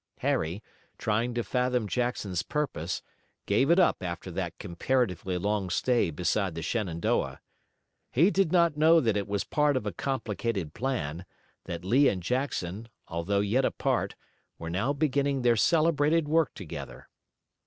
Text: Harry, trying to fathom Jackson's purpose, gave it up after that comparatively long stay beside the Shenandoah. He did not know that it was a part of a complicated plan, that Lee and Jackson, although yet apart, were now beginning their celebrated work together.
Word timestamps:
Harry, 0.21 0.63
trying 0.97 1.31
to 1.31 1.43
fathom 1.43 1.87
Jackson's 1.87 2.41
purpose, 2.41 3.03
gave 3.45 3.69
it 3.69 3.77
up 3.77 4.01
after 4.01 4.31
that 4.31 4.57
comparatively 4.57 5.37
long 5.37 5.69
stay 5.69 6.09
beside 6.09 6.55
the 6.55 6.63
Shenandoah. 6.63 7.39
He 8.09 8.31
did 8.31 8.51
not 8.51 8.75
know 8.75 8.99
that 8.99 9.15
it 9.15 9.27
was 9.27 9.43
a 9.43 9.49
part 9.49 9.77
of 9.77 9.85
a 9.85 9.93
complicated 9.93 10.73
plan, 10.73 11.23
that 11.65 11.85
Lee 11.85 12.07
and 12.09 12.23
Jackson, 12.23 12.89
although 13.09 13.41
yet 13.41 13.63
apart, 13.63 14.15
were 14.57 14.71
now 14.71 14.91
beginning 14.91 15.43
their 15.43 15.55
celebrated 15.55 16.27
work 16.27 16.55
together. 16.55 17.07